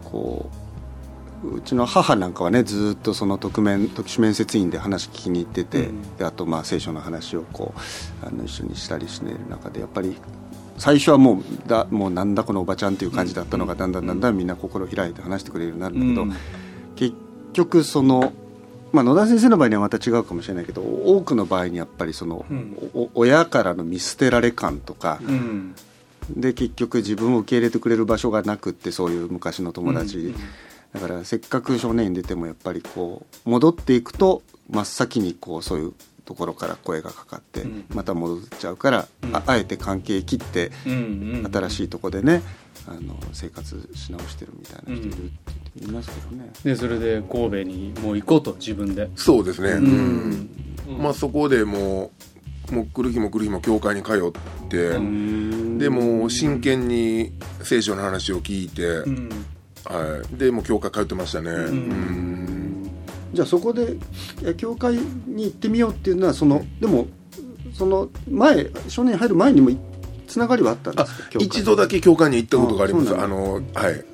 [0.04, 0.48] こ
[1.44, 6.18] ううちの母なんかはねずっとその特面特殊面接員で話聞きに行ってて、うん。
[6.18, 7.74] であとまあ聖書の話をこ
[8.24, 10.16] うあの一緒にしたりしている中でやっぱり
[10.84, 16.34] 最初はもうだもうなんだこのおばちゃんっていう感じだったのがだんだんだんだんみんな心開いて話してくれるようになるんだけど、うん。
[16.98, 17.16] 結
[17.54, 18.34] 局その、
[18.92, 22.46] まあ、野田先生の場合にはまた違うかもしれないけど多くの場合にやっぱりその、
[23.14, 25.74] 親からの見捨てられ感とか、うん。
[26.30, 30.36] で結局自分を受け入れてくれる場所がなくってそういう昔の友達、うん。
[30.92, 35.94] だからせっかく少年院出てもやっぱりこう戻っていくと真っ先にこうそういう
[36.26, 37.86] ところから声がかかって、うん。
[37.94, 39.36] また戻っちゃうから、うん。
[39.36, 40.96] ああえて関係切ってうんう
[41.48, 42.42] ん新しいとこでね
[42.88, 46.52] あの生活し直してるみたいな人いるって言いますけどね。
[46.64, 49.10] でそれで神戸にもう行こうと自分で。
[49.16, 49.88] そうですね、ううん。
[49.88, 50.50] ん
[51.00, 52.12] まあそこでも
[52.70, 55.78] うもう来る日も来る日も教会に通って、うん。
[55.78, 59.30] でもう真剣に聖書の話を聞いて、うん。
[59.86, 62.63] はい、でもう教会通ってましたね、うん
[63.34, 63.98] じゃあそこで
[64.58, 64.94] 教会
[65.28, 67.08] に行ってみようっていうのはそのでも
[67.74, 69.78] その前少年院入る前にもい
[70.28, 73.16] つながりはあったんであすか一度だけ教会に行ったことがあります。
[73.18, 73.54] あの？
[73.74, 74.06] はい。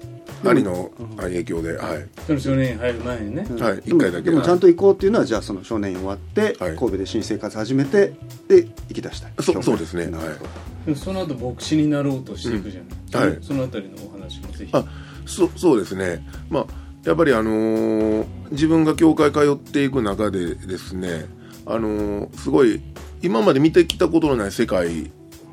[0.41, 2.07] 兄の影響ではい。
[2.25, 3.45] その少年院入る前にね。
[3.49, 3.61] うん。
[3.61, 3.81] はい。
[3.81, 4.29] でも一回だけ。
[4.29, 6.77] でもちゃんと行こうっていうのはじゃあその少年院終わって、はい。
[6.77, 8.13] 神戸で新生活始めて
[8.47, 9.27] で行き出した。
[9.27, 10.05] いそそうですね。
[10.05, 10.49] なるほど。
[10.85, 12.81] でもその後牧師になろうとしていくじゃ
[13.19, 13.33] ない、うん。
[13.33, 13.43] はい。
[13.43, 14.69] そのあたりのお話もぜひ。
[14.71, 14.85] あ
[15.25, 16.25] そそうですね。
[16.49, 16.65] まあ
[17.05, 21.25] やっぱりあのー自分が教会通っていく中でですね
[21.65, 22.81] あのーすごい
[23.21, 25.11] 今まで見てきたことのない世界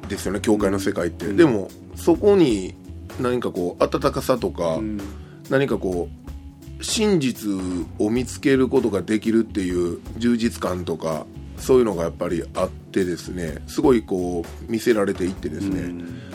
[0.09, 2.75] ですよね教会の世界って、でもそこに
[3.21, 4.81] 何かこう温かさとか、
[5.51, 6.09] 何かこ
[6.79, 7.51] う真実
[7.99, 11.27] を見つけることができるっていう充実感とか
[11.59, 15.93] そういうのがやっぱりあってですねすごいこう見せられていってですね、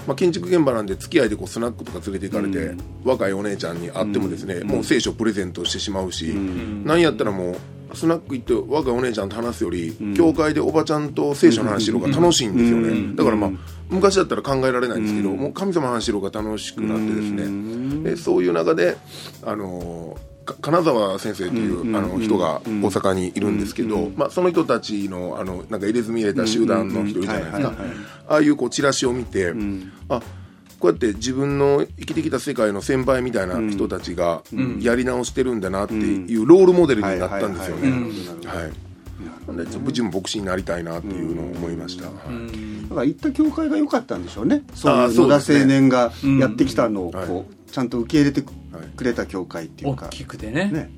[0.07, 7.57] まあ、建築現場なんで付き合いでこうスナックとか連れて行かれて、若いお姉ちゃんに会ってもですね、もう聖書プレゼントしてしまうし、なんやったらもう
[7.95, 13.51] スナック行って若いお姉ちゃんと話すより、教会でおばちゃんと聖書の話してる方が楽しいんですよね、だからまあ
[13.89, 18.97] 昔だったら考えられないんですけど、もう神様の話してる方が楽しくなってですね、でそういう中で
[19.43, 27.73] あのーか金沢先生という、あの人が大阪にいるんですけど、まあ、その人たちのあのなんか入れ墨入れた集団の人いるじゃないですか。
[28.27, 29.53] ああいうこうチラシを見て、
[30.09, 30.21] あ
[30.79, 34.41] こうやって自分の生きてきた世界の先輩みたいな人たちが
[34.79, 37.91] やり直してるんだなっていうロールモデルになったんですよね。
[38.45, 38.91] はい
[39.47, 42.05] なんで自分も牧師になりたいなっていうのを思いました。
[42.05, 42.15] はい。
[42.89, 44.63] だから行った教会が良かったんでしょうね。
[44.73, 47.27] そういう野田青年がやってきたのをはい。
[47.27, 48.53] こうちゃんと受け入れてく
[48.95, 50.69] くれた教会っていう大か、きくてね。
[50.71, 50.91] ね。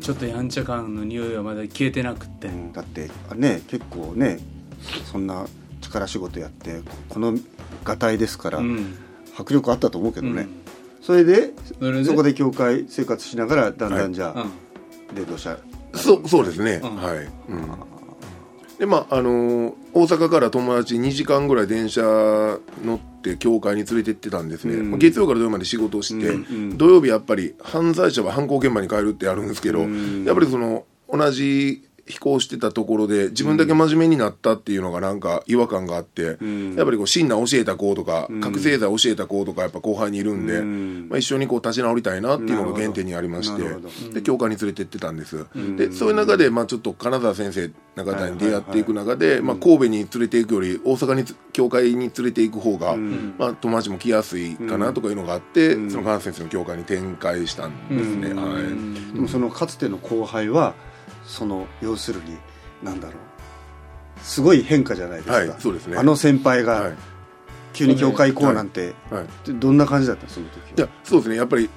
[0.00, 2.72] ちょっとやんちゃ感の匂いはまだ消えてなくって、うん。
[2.72, 4.38] だってね結構ね
[5.10, 5.46] そんな
[5.80, 7.34] 力仕事やってこの
[7.84, 8.96] がたいですから、うん。
[9.36, 10.48] 迫力あったと思うけどね、うん。
[11.02, 12.04] それでそれで？
[12.04, 15.16] そこで教会生活しながらだんだんじゃあ、うん。
[15.16, 15.58] 霊道者
[15.94, 16.96] そうそうですね、うん。
[16.96, 17.16] はい、
[17.48, 17.70] うん、
[18.78, 24.90] でまああのー大阪から友達2時間ぐらい電車乗って教会に連れて行ってたんですね、うん。
[24.90, 26.78] まあ月曜から土曜まで仕事をして、うんうん。
[26.78, 30.24] 土曜日やっぱり犯罪者は犯行現場に帰るってあるんですけど、うん。
[30.24, 36.74] やっぱりその同じ飛行してたところで自分だけ真面目になったっていうのがなんか違和感があって、ん。
[36.74, 38.40] やっぱりこう真な教えた子とか、ん。
[38.40, 41.08] 覚醒剤教えた子とかやっぱ後輩にいるんで、うん。
[41.08, 43.62] まあ、一緒にこう立ち直りたいなっていうのが原点にありまして
[44.12, 59.14] で教会に連れてってたんです、でそういう中で、まあ、ちょっと金沢先生中田に出会っていく中で、まあ、神戸に連れていくより大阪につ教会に連れていく方が、まあ、友達も来やすいかなとかいうのがあって、その金沢先生の教会に展開したんですね、はい。
[59.14, 60.74] でもそのかつての後輩は
[61.24, 62.36] その要するに
[62.82, 63.16] なんだろう。
[64.22, 65.96] すごい変化じゃないですか、はいそうですね。
[65.96, 66.94] あの先輩がはい。
[67.72, 69.26] 急に教会行こうなんて、はい。
[69.58, 71.36] どんな感じだったその時いやそうですね。
[71.36, 71.68] やっぱり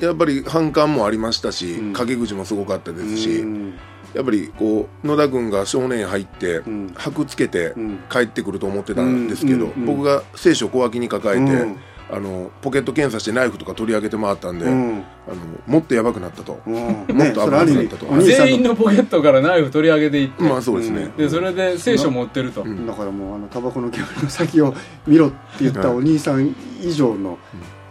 [0.00, 1.92] やっぱり反感もありましたし、うん。
[1.92, 3.74] 陰口もすごかったですし、うん。
[4.12, 6.92] やっぱりこう野田君が少年院入って、ん。
[6.94, 7.98] 箔つけてうん。
[8.10, 11.78] 帰ってくると思ってたんですけど、僕が聖書を小脇に抱えて、うん
[12.12, 15.04] あのポケット検査してナイフとか取り上げて回ったんで、うん。
[15.28, 16.74] あのもっとやばくなったと、うん。
[16.74, 22.86] もっとね危なくなったと、全員のポケットからナイフ取り上げていって、まあそうですね、でそれで聖書持ってると、ん。
[22.86, 24.74] だからもうあのタバコの煙の先を
[25.06, 27.38] 見ろって言ったお兄さん以上の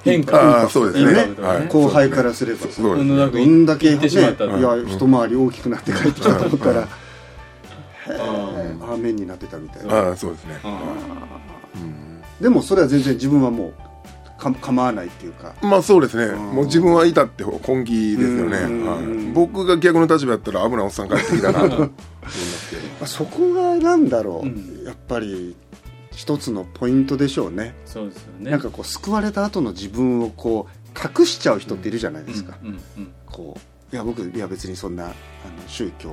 [0.03, 0.61] 変化。
[0.61, 1.13] ああそうですね。
[1.13, 1.41] ね。
[1.41, 1.67] はい。
[1.67, 2.59] 後輩からすれば。
[2.59, 3.15] さそうですね。
[3.15, 4.13] 野田どんだけ、ね、い。
[4.15, 4.31] や
[4.85, 6.87] 一回り大きくなって帰ってきたと思ったら、へえ
[8.81, 9.95] アーメンになってたみたいな。
[9.95, 10.59] ああそうですね、
[12.41, 13.73] でもそれは全然自分はもう
[14.39, 15.53] か構わないっていうか。
[15.61, 18.85] まあそうですね、もう自分はいたって本気ですよね、うん。
[18.85, 21.65] はい、僕が逆の立場やったら危ないおっさん帰ってきたなと。
[21.65, 21.89] 思い
[22.23, 24.83] ますけどまあそこがなんだろう、うん。
[24.85, 25.55] やっぱり
[26.11, 27.75] 一つのポイントでしょうね。
[27.85, 28.51] そうですよね。
[28.51, 32.57] なんかこう救われた後の自分をこう隠しちゃう人っているじゃないですか、
[33.27, 33.57] こ
[33.91, 35.13] ういや僕いや別にそんなあの
[35.67, 36.11] 宗教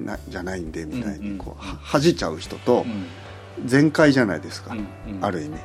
[0.00, 3.06] なじゃないんでみたいにこうは恥じちゃう人とうん。
[3.66, 4.78] 全開じゃないですか、うん
[5.16, 5.24] うん。
[5.24, 5.56] ある意味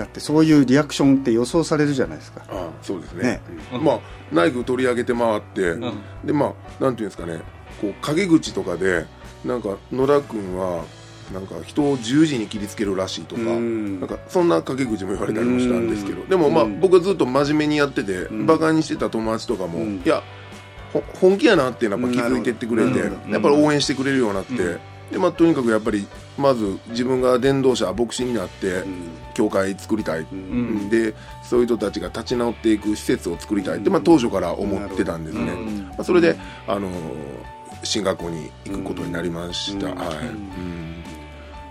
[0.00, 2.42] だってそういうリアクションって予想されるじゃないですか。
[2.48, 3.22] ああそうですね。
[3.22, 3.40] ね。
[3.74, 3.84] うん。
[3.84, 4.00] まあ
[4.32, 5.80] ナイフ取り上げて回って、ん。
[6.24, 7.42] でまあなんていうんですかね。
[7.82, 9.04] こう陰口とかで
[9.44, 10.86] なんか野田君は
[11.34, 14.00] なんか人を十字に切りつけるらしいとか、うん。
[14.00, 16.28] なんかそんな陰口も言われたりもしたんですけど、うん。
[16.30, 16.80] でもまあうん。
[16.80, 18.46] 僕はずっと真面目にやってて、ん。
[18.46, 19.96] バカにしてた友達とかも、うん。
[20.02, 20.22] いや
[20.94, 22.98] ほ本気やなっていうのはやっぱ気づいてってくれて、
[23.30, 24.80] やっぱり応援してくれるようになって、うん。
[25.12, 26.06] でまあとにかくやっぱり
[26.38, 28.84] まず自分が伝道者牧師になって
[29.34, 30.88] 教会作りたい、ん。
[30.88, 33.78] でそういう人たちが立ち直っていく施設を作りたい。
[33.78, 35.78] って、まあ、当初から思ってたんですね、うん。
[35.88, 36.92] まあ、それで、あのー
[37.82, 39.96] 進学校に行くことになりました、うん。
[39.96, 41.02] はい、うん。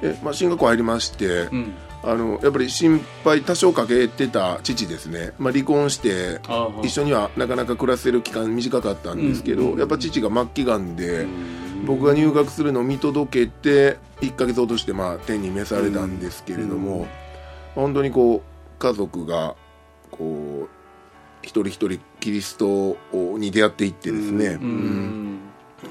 [0.02, 1.74] でまあ、進学校入りまして、うん。
[2.02, 6.40] あのやっぱり心配多少かけてた父ですね、まあ、離婚して
[6.82, 11.28] 一緒にはなかなか暮らせる期間短かったんですけど、やっぱ父が末期がんで、
[11.86, 17.08] 僕が入学するのを見届けて1ヶ月ほどしてまあ天に召されたんですけれども、
[17.76, 19.56] 本当にこう家族が
[20.12, 20.70] こう
[21.42, 25.36] 一人一人キリストに出会っていってですね、ううん。
[25.36, 25.40] ん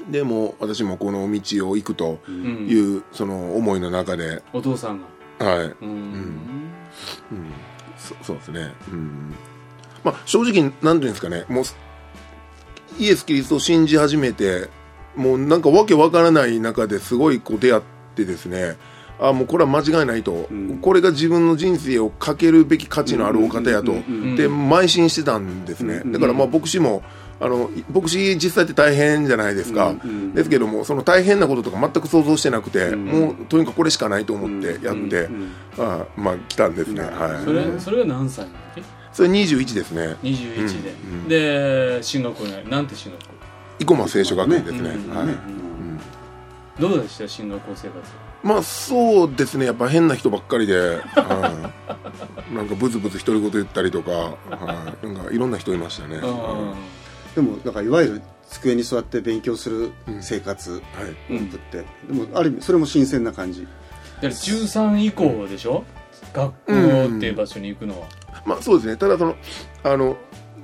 [0.09, 5.01] でも私もこの道を行くとうんいうその思いの中で、お父さん
[5.39, 5.45] が。
[5.45, 5.87] はい、うん。
[5.87, 6.71] うん。
[7.97, 9.33] そそうですね、うん。
[10.03, 11.45] まあ、正直なんていうんですかね。
[11.49, 11.63] もう
[12.97, 14.69] イエス・キリストを信じ始めて
[15.15, 17.81] もうなんかわけわからない中ですごいこう出会っ
[18.15, 18.77] てですね。
[19.21, 20.79] あもうこれは間違いないと、ん。
[20.81, 23.99] これが自分の人生をかけるべき価値のあるお方やと、で
[24.47, 27.03] 邁進してたんですね、うんだからまあ牧師も
[27.41, 29.93] あの牧師実際って大変じゃないですか、
[30.33, 33.05] ですけどもその大変なこととか全く想像してなくて、ん。
[33.05, 37.19] もうとにかくこれしかないと思ってやって、うんあまあ来たんですね、うん。
[37.19, 37.43] はい。
[37.43, 38.47] それそれが何歳
[39.11, 40.15] それ21ですね。
[40.23, 43.38] 21で、で進学校になんて進学校？
[43.79, 44.95] 生駒聖書学院ですね、
[46.79, 47.27] どうでした？
[47.27, 47.99] 進学校生活。
[48.41, 49.65] まあそうですね。
[49.65, 51.71] やっぱ変な人ばっかりで、は
[52.51, 52.53] い。
[52.55, 56.75] なんかブツブツ独り言言ったりとか、はい、なんかいろんな人いましたね、は
[57.35, 61.45] でもだからいわゆる机に座って勉強する生活、いはい。
[61.45, 63.61] ってでもある意味それも新鮮な感じ。
[63.61, 65.83] だから中3以降でしょ、
[66.33, 68.07] 学校っていう場所に行くのは、
[68.45, 68.95] まあそうですね。
[68.95, 69.35] ただその
[69.83, 70.17] あの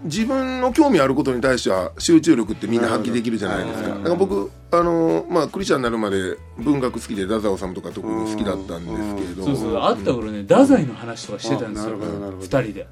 [0.06, 3.89] 自分の興味あることに対しては集中力ってみんな発揮できるじゃないですか。
[3.89, 9.82] だから僕あの、まあ、クリスチャンになるまで文学好きで太宰治とか特に好きだったんですけれどそうそう。
[9.82, 11.96] 会った頃ね太宰の話とかしてたんですよ。
[11.96, 12.44] あなるほどなるほど。
[12.44, 12.88] 二人で。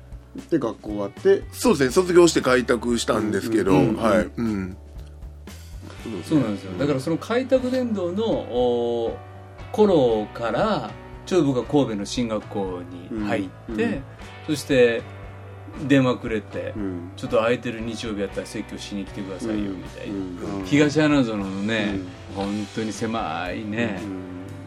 [0.50, 4.76] で学校終わってそうですね卒業して開拓したんですけど、うんはい、うん、
[6.28, 6.72] そうなんですよ。
[6.80, 9.16] だからその開拓伝道のお
[9.72, 10.90] 頃から
[11.28, 14.02] ちょうど僕は神戸の進学校に入って、
[14.48, 15.04] そして
[15.88, 20.66] 電話くれて、うんちょっと空いてる日曜日やったら説教しに来てくださいよみたいな、うん。
[20.66, 22.00] 東花園のね、
[22.36, 24.00] 本当に狭いね、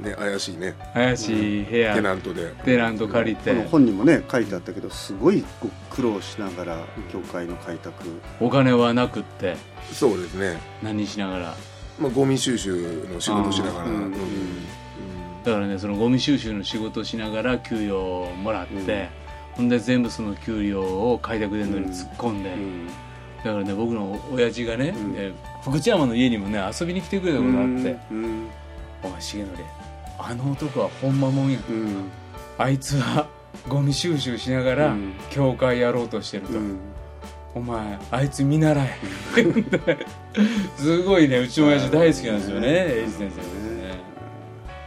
[0.03, 0.75] ね怪しいね。
[0.95, 2.53] 怪しい部屋、テナントで。
[2.65, 5.45] テナント借りて、本にもね書いてあったけどすごい
[5.91, 8.05] 苦労しながら教会の開拓。
[8.41, 9.57] お金はなくって。
[9.93, 11.57] そうですね、何しながら。
[11.99, 13.87] まあ、ゴミ収集の仕事しながら、
[15.45, 19.09] だからねそのゴミ収集の仕事をしながら給与をもらって、
[19.57, 22.51] ほんで全部その給料を開拓伝道に突っ込んで、
[23.45, 25.15] だからね僕の親父がね、うん。
[25.17, 27.97] え福知山の家にもね遊びに来てくれたことがあって。
[28.11, 28.49] うん
[29.03, 29.47] 「お前重則
[30.19, 31.59] あの男はほんまもんや。
[31.69, 32.11] うん。
[32.59, 33.29] あいつは
[33.69, 35.13] ゴミ収集しながらうん。
[35.31, 36.79] 教会やろうとしてると、うん。
[37.55, 38.99] お前あいつ見習え。
[40.77, 43.45] すごいねうちの親父大好きなんですよね英二先生です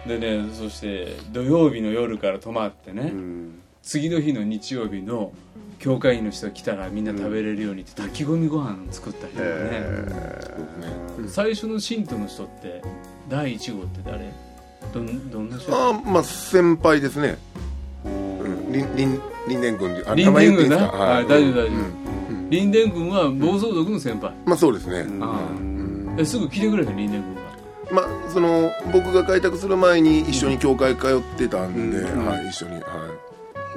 [0.08, 0.19] ね。
[0.19, 5.34] でねそして土曜日の夜から泊まってね、うん次の日の日曜日の
[5.80, 12.84] 教会員の人が来たらみんな食べれるようにって炊き込みご飯作ったりとかね、最初の信徒の人って
[13.30, 14.32] 第1号って誰？
[14.93, 15.73] どんどんな人？
[15.75, 17.39] あーまあ先輩ですね、
[18.06, 20.78] うん、りんりんりんでん君であリンデン軍な？
[20.78, 21.28] はい。
[21.28, 21.80] 大丈夫大丈夫。
[22.30, 22.49] うん。
[22.52, 25.49] リンデン君は暴走族の先輩、まあそうですね、あ
[26.21, 27.41] あすぐ来てくれたリンデン君が。
[27.91, 32.28] まあその僕が開拓する前に一緒に教会通ってたんで、うん。
[32.28, 32.84] はい、一緒に、はい、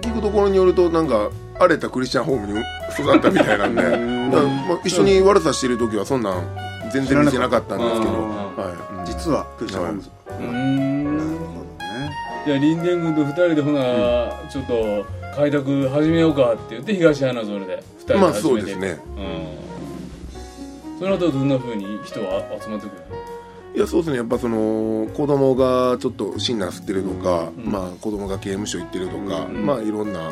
[0.00, 2.60] 聞くところによるとなんか荒れたクリスチャンホームに
[2.98, 3.82] 育ったみたいなんで、
[4.32, 6.44] まあ、一緒に悪さしてる時はそんなん
[6.92, 8.28] 全然見てなかったんですけど、うん。
[8.28, 8.98] はい。
[8.98, 9.04] うん。
[9.04, 10.10] 実はクリスチャンホームズ。
[10.28, 11.16] うーん。
[11.16, 11.44] なるほ
[11.78, 12.10] どね。
[12.46, 18.14] じゃあリンデン軍と2人でほな、ちょっと開拓始めようかって言って東花園で2人で始めて。
[18.14, 18.98] まあそうですね。
[19.16, 20.98] うん。
[20.98, 23.02] その後どんなふうに人は集まってくる
[23.74, 24.18] いやそうですね。
[24.18, 27.70] やっぱその子供がちょっとシンナー吸ってるとか、うん。
[27.70, 29.64] まあ子供が刑務所行ってるとか、うん。
[29.64, 30.30] まあいろんな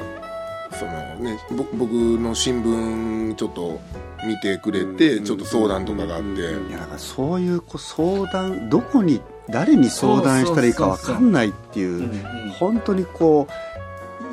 [0.79, 3.81] そのねぼ僕の新聞ちょっと
[4.27, 5.25] 見てくれて、うん。
[5.25, 12.11] ちょっと相談とかがあって、いやだからそういうこう相談どこに誰に相談したらいいか分かんないっていう
[12.59, 13.49] 本当にこ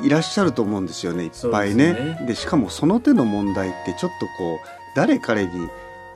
[0.02, 1.94] ういらっしゃると思うんですよねいっぱいね。
[1.94, 2.26] ですね。
[2.26, 4.58] でしかもその手の問題ってちょっとこう
[4.94, 5.68] 誰彼に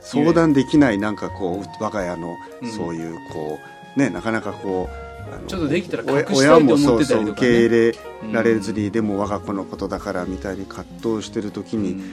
[0.03, 2.71] 相談できないなんかこう我が家のうん。
[2.71, 3.59] そういうこ
[3.95, 5.03] うねなかなかこう
[5.47, 6.77] ちょっとできたらお隠したいと思ってたりとかね。
[6.77, 7.95] 親もそうそう受け入れ
[8.31, 10.85] られずに、でも我が子のことだからみたいに葛
[11.15, 12.03] 藤してる時に、うん。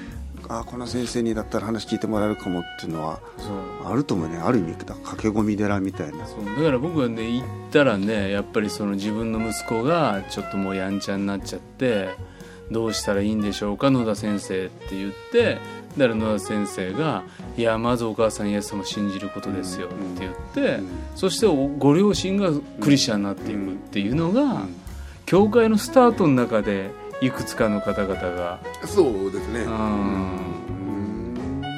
[0.48, 3.20] ああこの先生にだったら話聞いてもらえるかもっていうのは
[3.84, 4.38] あると思うね。
[4.38, 6.18] ある意味だから駆け込み寺みたいな。
[6.18, 12.08] だから僕はね行ったらねやっぱりその自分の息子がちょっともうやんちゃになっちゃって
[12.70, 15.58] どうしたらいいんでしょうか野田先生って言って
[15.96, 17.24] だから野田先生が
[17.56, 24.74] 「いやまずお母さんイエス様を信じることですよ」って言って、うんそしておご両親がクリスチャンになっていくっていうのが、ん
[25.26, 28.60] 教会のスタートの中でいくつかの方々が。
[28.86, 30.50] そうですね、うん。
[31.60, 31.68] だ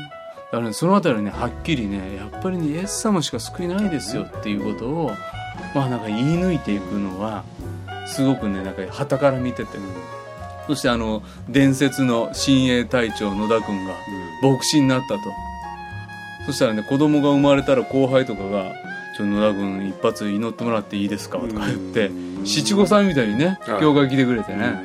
[0.50, 5.10] からねそのあたりねはっきりねやっぱりねイエス様しか救いないですよっていうことを
[5.74, 7.42] まあなんか言い抜いていくのは
[8.06, 9.78] すごくねなんか旗から見てて、
[10.66, 13.94] そしてあの伝説の親衛隊長野田君が
[14.42, 15.20] 牧師になったと。
[16.46, 18.72] そしたらね子供が生まれたら後輩とかが
[19.16, 23.80] 「ちょ野田君一発祈ってもらっていいですか?」とか言ってうん七五三みたいにねはい。
[23.80, 24.82] 教会来てくれてね、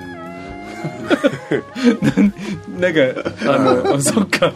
[2.80, 3.00] なんか
[3.52, 3.58] あ
[3.94, 4.54] のそっか。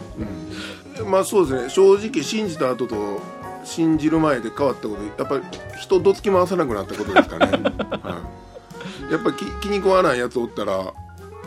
[1.08, 1.70] まあそうですね。
[1.70, 3.20] 正直信じた後と
[3.64, 5.44] 信じる前で変わったことやっぱり
[5.80, 7.46] 人どつき回さなくなったことですかね、
[8.02, 8.20] は
[9.08, 10.92] い、やっぱり気気に食わないやつおったら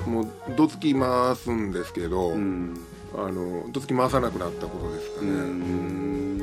[0.05, 2.79] もうどつき回すんですけど、うん。
[3.17, 6.39] あのどつき回さなくなったことですかうね、ん。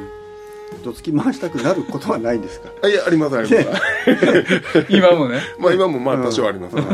[0.82, 2.70] どつき回したくなることはないんですか？
[2.82, 5.40] あいやありますあります、 今もね。
[5.58, 6.86] まあ今もまあ多少あります、はい。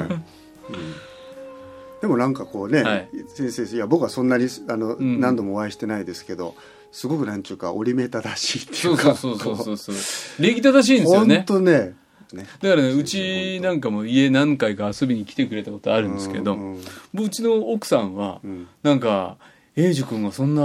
[2.01, 3.09] でもなんかこうね、はい。
[3.29, 5.21] 先生いや僕はそんなにあの、ん。
[5.21, 6.55] 何度もお会いしてないですけど
[6.91, 9.97] すごくなんちゅうか折り目正しいっていそううかそうそうそうそう。
[10.43, 11.37] 礼儀正しいんですよね。
[11.37, 11.45] 本。
[11.45, 11.95] 当ね
[12.37, 12.47] ね。
[12.61, 18.66] だからね、うちなんかも家何回か遊びに来てくれたことあるんですけど、うんうんもううちの奥さんは、ん。
[18.83, 19.39] なんか、
[19.76, 20.62] 英二君がそんな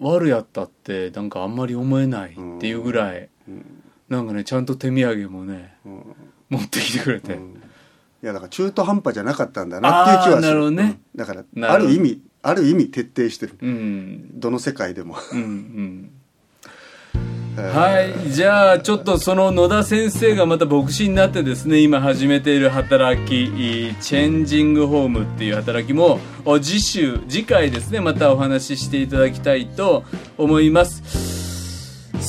[0.00, 3.28] 悪やったって、なんかあんまり思えないっていうぐらい、
[4.08, 5.76] なんかね、ちゃんと手土産もね、
[6.48, 7.38] 持ってきてくれて。
[8.22, 10.36] いやだから中途半端じゃなかったんだなっていう気はする。
[10.36, 10.98] あーなるほどね。
[11.14, 11.18] うん。
[11.18, 13.58] だからある意味ある意味徹底してる。
[13.60, 14.40] うん。
[14.40, 15.16] どの世界でも。
[15.32, 16.10] うんうん。
[17.56, 18.32] はい。
[18.32, 26.18] じゃあ、ちょっとその野田先生がまた牧師になってですね、今始めている働き、チェンジングホームっていう働きも、
[26.60, 30.02] 次週、次回ですね、またお話ししていただきたいと
[30.36, 31.33] 思います。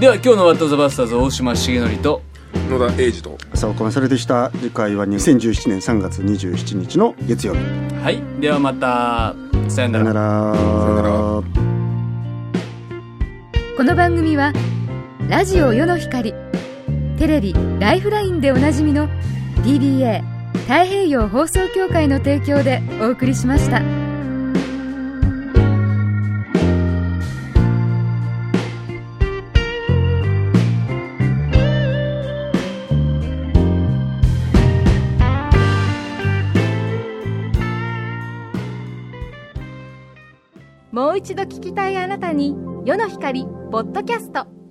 [0.00, 2.22] では今日の「ワット・ザ・バスターズ」大島重則と
[2.70, 7.60] 野田英二と朝岡まされでした次回は2017年3月27日の月曜日。
[8.02, 8.20] はい。
[8.40, 9.36] ではまた
[9.68, 11.42] さよなら。
[13.76, 14.52] この番組は
[15.28, 16.34] ラジオ世の光
[17.16, 19.08] テレビ「ライフライン」でおなじみの
[19.62, 20.22] DBA
[20.66, 24.03] 太平洋放送協会の提供でお送りしました。
[41.24, 42.54] 一度聞きたいあなたに
[42.84, 44.63] 世の光ポッドキャスト。